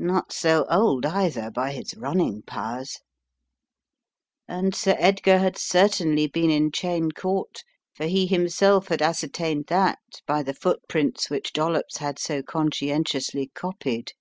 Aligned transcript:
Not 0.00 0.32
so 0.32 0.66
old, 0.68 1.06
either, 1.06 1.48
by 1.48 1.70
his 1.70 1.94
running 1.94 2.42
powers." 2.42 2.98
And 4.48 4.74
Sir 4.74 4.96
Edgar 4.98 5.38
had 5.38 5.56
cer 5.56 5.84
tainly 5.84 6.26
been 6.32 6.50
in 6.50 6.72
Cheyne 6.72 7.12
Court 7.12 7.62
for 7.94 8.06
he 8.06 8.26
himself 8.26 8.88
had 8.88 9.00
as 9.00 9.20
certained 9.20 9.66
that 9.68 10.00
by 10.26 10.42
the 10.42 10.52
footprints 10.52 11.30
which 11.30 11.52
Dollops 11.52 11.98
had 11.98 12.18
so 12.18 12.42
conscientiously 12.42 13.52
copied. 13.54 14.14